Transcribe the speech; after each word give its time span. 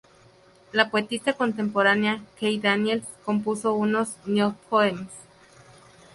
La 0.71 0.89
poetisa 0.89 1.33
contemporánea 1.33 2.21
Kate 2.33 2.57
Daniels 2.57 3.05
compuso 3.23 3.73
unos 3.75 4.15
"Niobe 4.25 4.57
Poems". 4.67 5.11